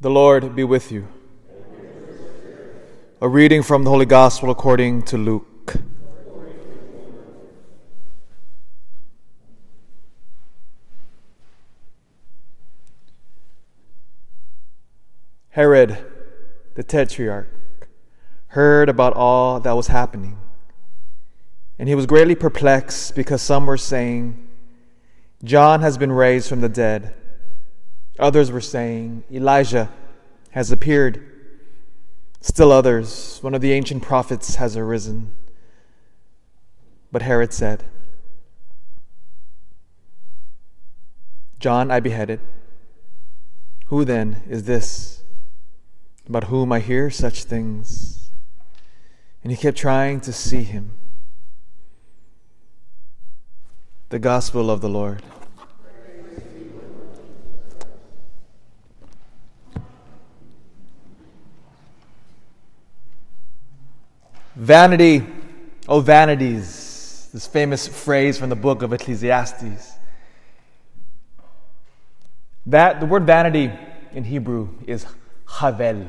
The 0.00 0.10
Lord 0.10 0.54
be 0.54 0.64
with 0.64 0.92
you. 0.92 1.08
A 3.20 3.28
reading 3.28 3.62
from 3.62 3.84
the 3.84 3.90
Holy 3.90 4.04
Gospel 4.04 4.50
according 4.50 5.02
to 5.04 5.16
Luke. 5.16 5.76
Herod, 15.50 15.96
the 16.74 16.82
tetrarch, 16.82 17.48
heard 18.48 18.88
about 18.88 19.14
all 19.14 19.60
that 19.60 19.72
was 19.72 19.86
happening, 19.86 20.36
and 21.78 21.88
he 21.88 21.94
was 21.94 22.06
greatly 22.06 22.34
perplexed 22.34 23.14
because 23.14 23.40
some 23.40 23.64
were 23.64 23.76
saying, 23.76 24.48
John 25.44 25.80
has 25.80 25.96
been 25.96 26.10
raised 26.10 26.48
from 26.48 26.60
the 26.60 26.68
dead. 26.68 27.14
Others 28.18 28.50
were 28.50 28.60
saying, 28.60 29.24
Elijah 29.32 29.90
has 30.50 30.70
appeared. 30.70 31.22
Still 32.40 32.70
others, 32.70 33.38
one 33.40 33.54
of 33.54 33.60
the 33.60 33.72
ancient 33.72 34.02
prophets 34.02 34.56
has 34.56 34.76
arisen. 34.76 35.34
But 37.10 37.22
Herod 37.22 37.52
said, 37.52 37.84
John 41.58 41.90
I 41.90 41.98
beheaded. 41.98 42.40
Who 43.86 44.04
then 44.04 44.42
is 44.48 44.64
this 44.64 45.22
about 46.28 46.44
whom 46.44 46.72
I 46.72 46.80
hear 46.80 47.10
such 47.10 47.44
things? 47.44 48.30
And 49.42 49.50
he 49.50 49.56
kept 49.56 49.76
trying 49.76 50.20
to 50.20 50.32
see 50.32 50.62
him. 50.62 50.92
The 54.10 54.18
Gospel 54.18 54.70
of 54.70 54.80
the 54.80 54.88
Lord. 54.88 55.22
Vanity, 64.64 65.22
oh 65.86 66.00
vanities, 66.00 67.28
this 67.34 67.46
famous 67.46 67.86
phrase 67.86 68.38
from 68.38 68.48
the 68.48 68.56
book 68.56 68.80
of 68.80 68.94
Ecclesiastes. 68.94 69.92
That 72.64 72.98
the 72.98 73.04
word 73.04 73.26
vanity 73.26 73.70
in 74.14 74.24
Hebrew 74.24 74.70
is 74.86 75.04
havel. 75.46 76.06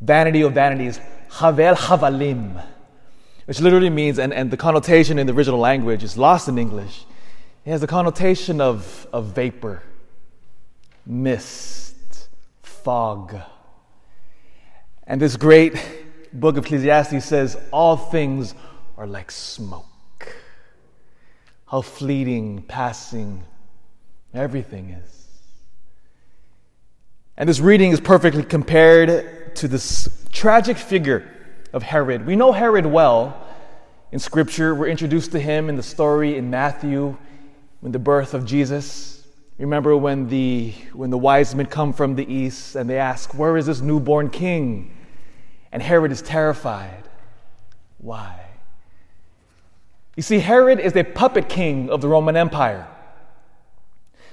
Vanity 0.00 0.42
of 0.42 0.52
vanities, 0.52 0.98
havel 1.30 1.76
havalim, 1.76 2.60
which 3.44 3.60
literally 3.60 3.90
means, 3.90 4.18
and, 4.18 4.34
and 4.34 4.50
the 4.50 4.56
connotation 4.56 5.20
in 5.20 5.28
the 5.28 5.32
original 5.32 5.60
language 5.60 6.02
is 6.02 6.18
lost 6.18 6.48
in 6.48 6.58
English. 6.58 7.04
It 7.64 7.70
has 7.70 7.80
the 7.80 7.86
connotation 7.86 8.60
of, 8.60 9.06
of 9.12 9.26
vapor, 9.26 9.80
mist, 11.06 12.30
fog. 12.62 13.36
And 15.06 15.22
this 15.22 15.36
great 15.36 15.80
book 16.34 16.56
of 16.56 16.64
Ecclesiastes 16.64 17.24
says, 17.24 17.56
All 17.70 17.96
things 17.96 18.54
are 18.96 19.06
like 19.06 19.30
smoke. 19.30 19.86
How 21.66 21.80
fleeting, 21.80 22.62
passing 22.62 23.44
everything 24.34 24.90
is. 24.90 25.28
And 27.36 27.48
this 27.48 27.60
reading 27.60 27.92
is 27.92 28.00
perfectly 28.00 28.42
compared 28.42 29.56
to 29.56 29.68
this 29.68 30.26
tragic 30.32 30.76
figure 30.76 31.28
of 31.72 31.82
Herod. 31.82 32.26
We 32.26 32.36
know 32.36 32.52
Herod 32.52 32.86
well 32.86 33.46
in 34.12 34.18
Scripture. 34.18 34.74
We're 34.74 34.88
introduced 34.88 35.32
to 35.32 35.40
him 35.40 35.68
in 35.68 35.76
the 35.76 35.82
story 35.82 36.36
in 36.36 36.50
Matthew, 36.50 37.16
when 37.80 37.92
the 37.92 37.98
birth 37.98 38.34
of 38.34 38.44
Jesus. 38.44 39.26
Remember 39.58 39.96
when 39.96 40.28
the, 40.28 40.72
when 40.92 41.10
the 41.10 41.18
wise 41.18 41.54
men 41.54 41.66
come 41.66 41.92
from 41.92 42.16
the 42.16 42.32
east 42.32 42.76
and 42.76 42.88
they 42.88 42.98
ask, 42.98 43.34
Where 43.34 43.56
is 43.56 43.66
this 43.66 43.80
newborn 43.80 44.30
king? 44.30 44.96
And 45.74 45.82
Herod 45.82 46.12
is 46.12 46.22
terrified. 46.22 47.02
Why? 47.98 48.46
You 50.14 50.22
see, 50.22 50.38
Herod 50.38 50.78
is 50.78 50.94
a 50.94 51.02
puppet 51.02 51.48
king 51.48 51.90
of 51.90 52.00
the 52.00 52.06
Roman 52.06 52.36
Empire. 52.36 52.86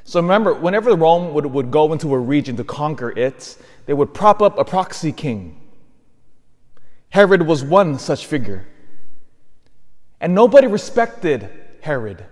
So 0.03 0.21
remember, 0.21 0.53
whenever 0.53 0.95
Rome 0.95 1.33
would, 1.33 1.47
would 1.47 1.71
go 1.71 1.93
into 1.93 2.13
a 2.13 2.19
region 2.19 2.57
to 2.57 2.63
conquer 2.63 3.09
it, 3.09 3.57
they 3.87 3.93
would 3.93 4.13
prop 4.13 4.43
up 4.43 4.59
a 4.59 4.63
proxy 4.63 5.11
king. 5.11 5.59
Herod 7.09 7.47
was 7.47 7.63
one 7.63 7.97
such 7.97 8.27
figure. 8.27 8.67
And 10.19 10.35
nobody 10.35 10.67
respected 10.67 11.49
Herod 11.81 12.23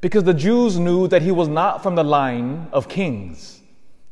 because 0.00 0.24
the 0.24 0.32
Jews 0.32 0.78
knew 0.78 1.08
that 1.08 1.20
he 1.20 1.30
was 1.30 1.48
not 1.48 1.82
from 1.82 1.94
the 1.94 2.04
line 2.04 2.68
of 2.72 2.88
kings, 2.88 3.60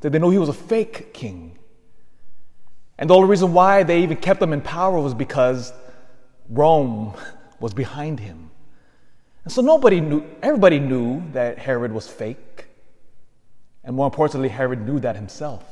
that 0.00 0.10
they 0.10 0.18
knew 0.18 0.28
he 0.28 0.38
was 0.38 0.50
a 0.50 0.52
fake 0.52 1.14
king. 1.14 1.58
And 2.98 3.10
the 3.10 3.14
only 3.14 3.28
reason 3.28 3.52
why 3.52 3.82
they 3.82 4.02
even 4.02 4.16
kept 4.16 4.40
him 4.40 4.52
in 4.52 4.60
power 4.60 5.00
was 5.00 5.14
because 5.14 5.72
Rome 6.48 7.14
was 7.58 7.74
behind 7.74 8.20
him. 8.20 8.50
And 9.44 9.52
so 9.52 9.62
nobody 9.62 10.00
knew, 10.00 10.24
everybody 10.42 10.78
knew 10.78 11.22
that 11.32 11.58
Herod 11.58 11.92
was 11.92 12.08
fake. 12.08 12.66
And 13.82 13.94
more 13.96 14.06
importantly, 14.06 14.48
Herod 14.48 14.86
knew 14.86 15.00
that 15.00 15.16
himself. 15.16 15.64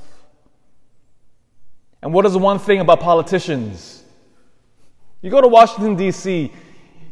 And 2.02 2.12
what 2.12 2.26
is 2.26 2.32
the 2.32 2.38
one 2.38 2.58
thing 2.58 2.80
about 2.80 3.00
politicians? 3.00 4.02
You 5.22 5.30
go 5.30 5.40
to 5.40 5.48
Washington, 5.48 5.96
D.C., 5.96 6.52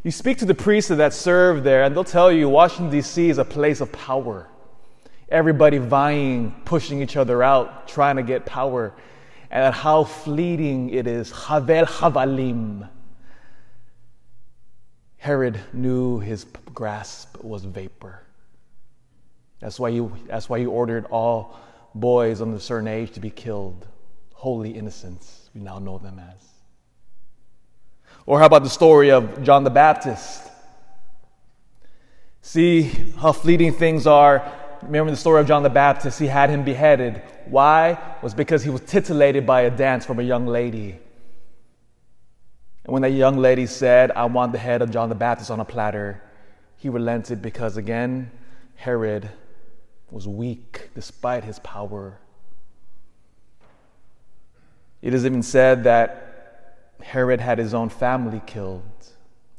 you 0.02 0.10
speak 0.10 0.38
to 0.38 0.46
the 0.46 0.54
priests 0.54 0.88
that 0.88 1.12
serve 1.12 1.62
there, 1.62 1.84
and 1.84 1.94
they'll 1.94 2.04
tell 2.04 2.32
you 2.32 2.48
Washington, 2.48 2.90
D.C. 2.90 3.28
is 3.28 3.38
a 3.38 3.44
place 3.44 3.80
of 3.80 3.92
power. 3.92 4.48
Everybody 5.28 5.78
vying, 5.78 6.54
pushing 6.64 7.02
each 7.02 7.16
other 7.16 7.42
out, 7.42 7.86
trying 7.86 8.16
to 8.16 8.22
get 8.22 8.46
power 8.46 8.94
and 9.50 9.74
how 9.74 10.04
fleeting 10.04 10.90
it 10.90 11.06
is. 11.06 11.30
Havel 11.30 11.84
Havalim. 11.84 12.88
Herod 15.18 15.60
knew 15.72 16.20
his 16.20 16.46
grasp 16.72 17.42
was 17.42 17.64
vapor. 17.64 18.22
That's 19.60 19.78
why, 19.78 19.90
he, 19.90 20.06
that's 20.26 20.48
why 20.48 20.60
he 20.60 20.66
ordered 20.66 21.04
all 21.06 21.58
boys 21.94 22.40
under 22.40 22.56
a 22.56 22.60
certain 22.60 22.88
age 22.88 23.12
to 23.12 23.20
be 23.20 23.30
killed. 23.30 23.86
Holy 24.32 24.70
innocents, 24.70 25.50
we 25.54 25.60
now 25.60 25.78
know 25.78 25.98
them 25.98 26.18
as. 26.18 26.40
Or 28.24 28.38
how 28.38 28.46
about 28.46 28.62
the 28.62 28.70
story 28.70 29.10
of 29.10 29.42
John 29.42 29.64
the 29.64 29.70
Baptist? 29.70 30.48
See 32.40 32.82
how 33.18 33.32
fleeting 33.32 33.72
things 33.72 34.06
are 34.06 34.50
remember 34.82 35.10
the 35.10 35.16
story 35.16 35.40
of 35.40 35.46
John 35.46 35.62
the 35.62 35.70
Baptist? 35.70 36.18
He 36.18 36.26
had 36.26 36.50
him 36.50 36.64
beheaded. 36.64 37.22
Why? 37.46 37.98
Was 38.22 38.34
because 38.34 38.62
he 38.62 38.68
was 38.68 38.82
titillated 38.82 39.46
by 39.46 39.62
a 39.62 39.70
dance 39.70 40.04
from 40.04 40.18
a 40.18 40.22
young 40.22 40.46
lady. 40.46 40.98
And 42.84 42.92
when 42.92 43.00
that 43.02 43.10
young 43.12 43.38
lady 43.38 43.64
said, 43.64 44.10
I 44.10 44.26
want 44.26 44.52
the 44.52 44.58
head 44.58 44.82
of 44.82 44.90
John 44.90 45.08
the 45.08 45.14
Baptist 45.14 45.50
on 45.50 45.58
a 45.58 45.64
platter, 45.64 46.22
he 46.76 46.90
relented 46.90 47.40
because, 47.40 47.78
again, 47.78 48.30
Herod 48.76 49.30
was 50.10 50.28
weak 50.28 50.90
despite 50.94 51.44
his 51.44 51.58
power. 51.60 52.18
It 55.00 55.14
is 55.14 55.24
even 55.24 55.42
said 55.42 55.84
that 55.84 56.96
Herod 57.02 57.40
had 57.40 57.58
his 57.58 57.72
own 57.72 57.88
family 57.88 58.42
killed, 58.46 58.82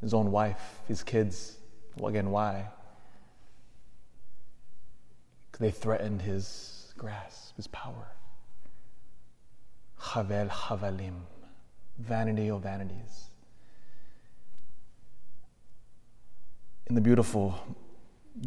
his 0.00 0.14
own 0.14 0.30
wife, 0.30 0.80
his 0.86 1.02
kids. 1.02 1.56
Well, 1.96 2.10
again, 2.10 2.30
why? 2.30 2.68
Because 5.50 5.60
they 5.60 5.70
threatened 5.72 6.22
his 6.22 6.94
grasp, 6.96 7.56
his 7.56 7.66
power. 7.66 8.06
Havel 10.02 10.48
Havalim, 10.48 11.22
vanity 11.98 12.50
of 12.50 12.62
vanities. 12.62 13.30
In 16.88 16.94
the 16.94 17.00
beautiful 17.00 17.58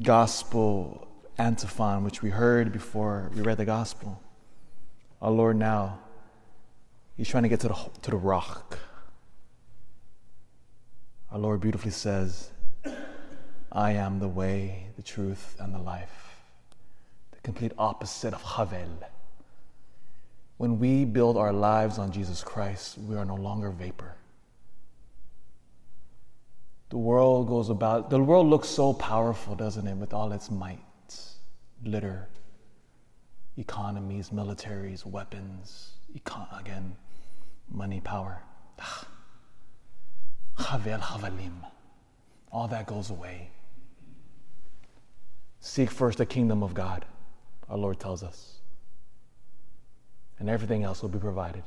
gospel 0.03 1.07
antiphon, 1.37 2.03
which 2.03 2.21
we 2.21 2.29
heard 2.29 2.71
before 2.71 3.31
we 3.33 3.41
read 3.41 3.57
the 3.57 3.65
gospel, 3.65 4.21
our 5.21 5.31
Lord 5.31 5.57
now, 5.57 5.99
He's 7.17 7.29
trying 7.29 7.43
to 7.43 7.49
get 7.49 7.61
to 7.61 7.69
the, 7.69 7.89
to 8.01 8.11
the 8.11 8.17
rock. 8.17 8.77
Our 11.31 11.39
Lord 11.39 11.61
beautifully 11.61 11.91
says, 11.91 12.51
I 13.71 13.91
am 13.91 14.19
the 14.19 14.27
way, 14.27 14.87
the 14.97 15.01
truth, 15.01 15.55
and 15.59 15.73
the 15.73 15.79
life 15.79 16.35
The 17.31 17.39
complete 17.39 17.71
opposite 17.77 18.33
of 18.33 18.41
Havel. 18.41 18.99
When 20.57 20.79
we 20.79 21.05
build 21.05 21.37
our 21.37 21.51
lives 21.51 21.97
on 21.97 22.11
Jesus 22.11 22.43
Christ, 22.43 22.97
we 22.97 23.15
are 23.15 23.25
no 23.25 23.35
longer 23.35 23.69
vapor. 23.71 24.15
The 26.89 26.97
world 26.97 27.47
goes 27.47 27.69
about, 27.69 28.09
the 28.09 28.21
world 28.21 28.47
looks 28.47 28.69
so 28.69 28.93
powerful, 28.93 29.55
doesn't 29.55 29.85
it, 29.85 29.95
with 29.95 30.13
all 30.13 30.31
its 30.31 30.49
might, 30.49 30.79
glitter, 31.83 32.29
economies, 33.57 34.29
militaries, 34.29 35.05
weapons, 35.05 35.91
econ- 36.17 36.59
again, 36.59 36.95
money, 37.69 37.99
power. 38.01 38.41
Ah. 38.79 39.07
Havalim. 40.57 41.65
All 42.51 42.67
that 42.69 42.87
goes 42.87 43.09
away. 43.09 43.49
Seek 45.59 45.91
first 45.91 46.19
the 46.19 46.25
kingdom 46.25 46.63
of 46.63 46.73
God 46.73 47.05
our 47.69 47.77
Lord 47.77 47.99
tells 47.99 48.23
us. 48.23 48.59
And 50.39 50.49
everything 50.49 50.83
else 50.83 51.01
will 51.01 51.09
be 51.09 51.19
provided. 51.19 51.63